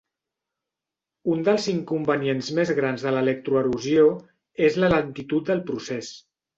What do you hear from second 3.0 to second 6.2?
de l'electroerosió és la lentitud del procés.